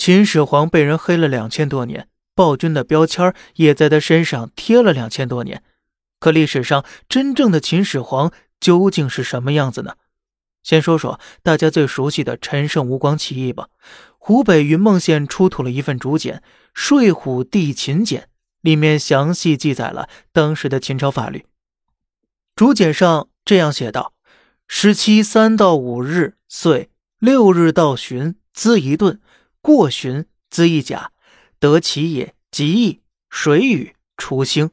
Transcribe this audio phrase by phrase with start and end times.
[0.00, 5.62] 秦始皇被人黑了两千多年，暴君的标签也在他身上贴了两千多年。
[6.18, 9.96] 可历史上真正的秦始皇究竟是什么样子呢？
[10.62, 13.68] 先说说大家最熟悉的陈胜吴广起义吧。
[14.16, 16.36] 湖北云梦县出土了一份竹简
[16.72, 18.22] 《睡虎地秦简》，
[18.62, 21.44] 里面详细记载了当时的秦朝法律。
[22.56, 24.14] 竹简上这样写道
[24.66, 26.88] ：“十七三到五日岁，
[27.18, 29.18] 六日到旬，资一顿；
[29.60, 31.12] 过旬，资一甲。
[31.58, 33.00] 得其也，即易。
[33.28, 34.70] 水雨，除星。”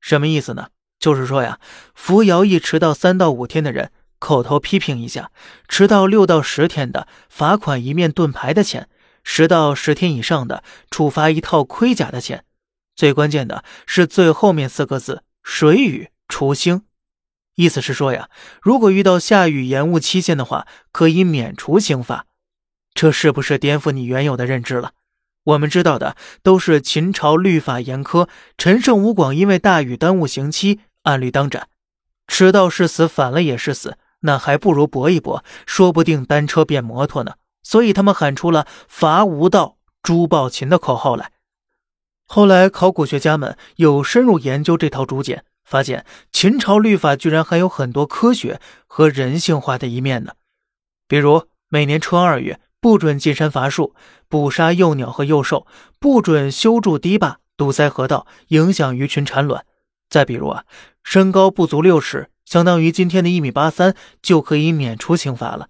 [0.00, 0.68] 什么意思呢？
[0.98, 1.58] 就是说呀，
[1.94, 3.90] 扶摇一迟到三到五天的人。
[4.18, 5.32] 口头批评一下，
[5.66, 8.88] 迟到六到十天的罚款一面盾牌的钱，
[9.24, 12.44] 十到十天以上的处罚一套盔甲的钱。
[12.94, 16.84] 最关键的是最后面四个字“水雨除星”，
[17.56, 18.28] 意思是说呀，
[18.62, 22.26] 如果遇到下雨延误期限的话，可以免除刑罚。
[23.02, 24.92] 这是不是颠覆你原有的认知了？
[25.42, 31.66] 我们知道的都是秦朝律法严苛，陈胜吴广因为大雨耽误刑期，按律当斩，
[32.28, 33.98] 迟到是死，反了也是死。
[34.20, 37.34] 那还不如搏一搏，说不定单车变摩托呢。
[37.64, 41.32] 所以他们喊出了“伐无道，诛暴秦”的口号来。
[42.28, 50.34] 后来考古学家们有深入研究这套竹简，发现秦朝律法居然还有很多科学和人性化的一面呢。
[51.08, 53.94] 比如每年春二月不准进山伐树，
[54.28, 55.68] 捕杀幼鸟和幼兽，
[56.00, 59.64] 不准修筑堤坝，堵塞河道，影响鱼群产卵。
[60.10, 60.64] 再比如啊，
[61.04, 62.28] 身高不足六尺。
[62.44, 65.68] 相当于今天的一米八三就可以免除刑罚了，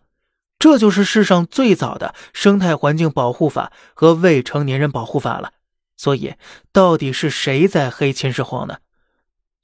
[0.59, 5.53] 这就是世上最早的生态环境保护法和未成年人保护法了。
[5.99, 6.33] 所以，
[6.73, 8.79] 到底是谁在黑秦始皇呢？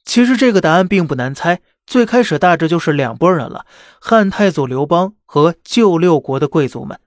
[0.04, 3.64] 其实这个答案并不难猜，最开始大致就是两拨人了：
[3.98, 7.00] 汉太祖刘邦和旧六国的贵族们。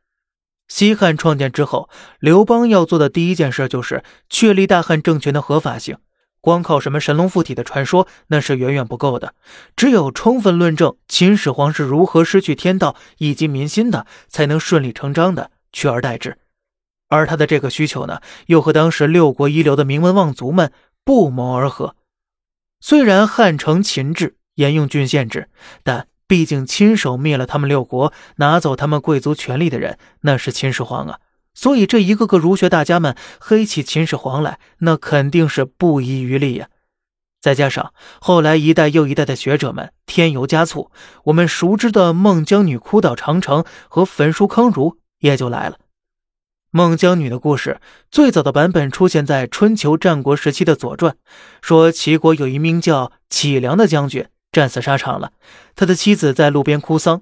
[0.71, 1.89] 西汉创建之后，
[2.21, 5.97] 刘邦要做的第一件事就是确立大汉政权的合法性。
[6.39, 9.35] 光靠什么神龙附体的传说，那是远远不够的。
[9.75, 16.37] 只有充分论证秦始皇是如何失去天道以及民心的，才能顺理成章的取而代之。
[17.09, 20.71] 而他的这个需求呢，又和当时六国一流的名门望族们
[21.03, 21.97] 不谋而合。
[22.79, 25.49] 虽然汉承秦制，沿用郡县制，
[25.83, 31.19] 但毕竟亲手灭了他们六国，拿走他们贵族权力的人，那是秦始皇啊。
[31.53, 36.69] 所以，这一个个儒学大家们黑起秦始皇来，那肯定是不遗余力呀。
[37.41, 40.89] 再加上后来一代又一代的学者们添油加醋，
[41.25, 45.79] 我们熟知的孟姜女哭倒长城和焚书坑儒也就来了。
[46.71, 51.11] 孟姜女的故事最早的版本出现在春秋战国时期的《左传》，
[51.61, 55.31] 说齐国有一名叫杞梁的将军战死沙场了，
[55.75, 57.21] 他的妻子在路边哭丧。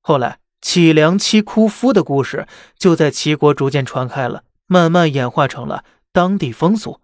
[0.00, 0.38] 后来。
[0.62, 2.46] 乞良妻哭夫的故事
[2.78, 7.00] 就在齐国逐渐传开了，慢慢演化成了当地风俗。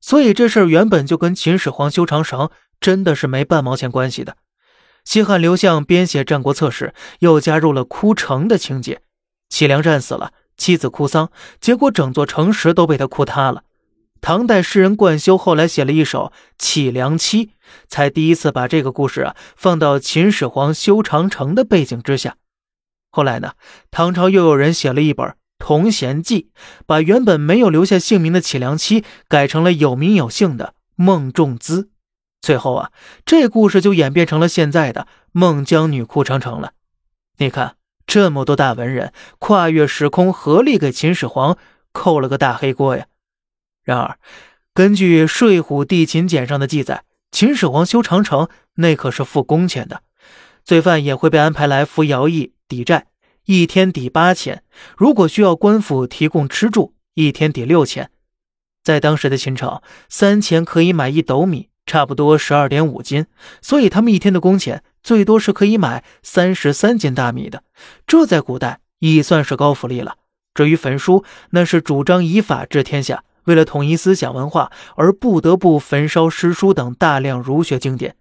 [0.00, 4.36] 所以这事儿原本就跟秦始皇修长城真的是没半毛钱关系的。
[5.04, 9.02] 西汉刘向编写《战国策》时，又加入了哭城的情节。
[9.48, 13.64] 乞良战死了，妻子哭丧，结果整座城池都被他哭塌了。
[14.20, 17.46] 唐代诗人冠休后来写了一首《乞良妻》，
[17.88, 22.36] 才第一次把这个故事啊放到秦始皇修长城的背景之下。
[23.10, 23.52] 后来呢，
[23.90, 25.26] 唐朝又有人写了一本
[25.58, 26.50] 《童贤记》，
[26.86, 31.90] 把原本没有留下姓名的启良妻改成了有名有姓的孟仲姿。
[32.40, 32.90] 最后啊，
[33.24, 36.72] 这故事就演变成了现在的孟姜女哭长城了。
[37.38, 41.56] 你看，这么多大文人跨越时空，合力给秦始皇
[41.92, 43.06] 扣了个大黑锅呀。
[43.88, 44.18] 然而，
[44.74, 50.02] 根据《睡虎地秦简》上的记载，秦始皇修长城那可是付工钱的，
[50.62, 52.52] 罪犯也会被安排来服徭役。
[52.68, 53.06] 抵债
[53.46, 54.62] 一天抵八千，
[54.94, 58.10] 如果需要官府提供吃住，一天抵六千。
[58.84, 63.24] 在当时的秦朝，三钱可以买一斗米，差不多十二点五斤，
[63.62, 67.64] 所以他们一天的工钱最多是可以买三十三斤大米的。
[68.06, 70.16] 这在古代已算是高福利了。
[70.52, 78.14] 至于焚书，那是主张以法治天下，为了统一思想文化而不得不焚烧诗书等大量儒学经典，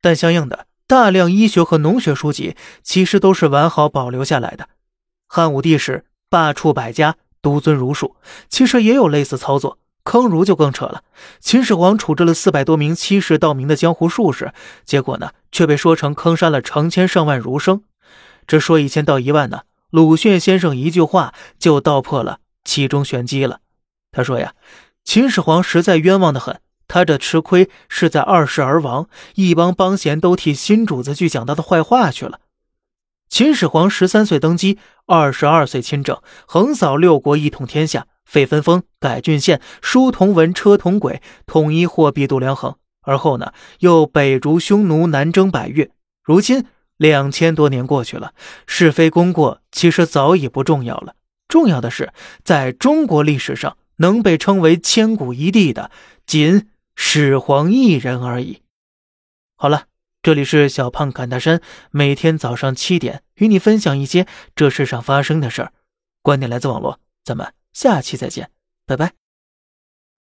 [0.00, 0.66] 但相应的。
[0.86, 4.68] 大量医学和农学书籍其实都是完好保留下来的。
[5.26, 8.16] 汉武帝时罢黜百家，独尊儒术，
[8.48, 9.78] 其实也有类似操作。
[10.04, 11.02] 坑儒就更扯了。
[11.40, 14.52] 秦始皇处置了四百多名欺世盗名的江湖术士，
[14.84, 17.82] 结果呢却被说成坑杀了成千上万儒生。
[18.46, 23.60] 这说一千道一万呢，鲁迅先生一句话就道破了其中玄机了。
[24.12, 24.54] 他说呀，
[25.02, 26.60] 秦始皇实在冤枉的很。
[26.86, 32.40] 他这吃亏是在二世而亡，一帮帮闲都替新主子去讲他的坏话去了。
[33.30, 42.76] 秦始皇十三岁登基，二十二岁亲政，横扫六国，一统天下，废分封，改郡县，书同文，车同轨，统一货币度量衡。
[43.04, 45.90] 而后呢，又北逐匈奴，南征百越。
[46.22, 46.66] 如今
[46.98, 48.34] 两千多年过去了，
[48.66, 51.14] 是非功过其实早已不重要了。
[51.48, 52.12] 重要的是，
[52.44, 55.90] 在中国历史上能被称为千古一帝的，
[56.26, 58.62] 仅始皇一人而已。
[59.56, 59.86] 好了。
[60.24, 61.60] 这里是小胖侃大山，
[61.90, 65.72] 每天早上七点与你分享一些这世上发生的事儿，
[66.22, 68.48] 观点来自网络，咱们下期再见，
[68.86, 69.21] 拜拜。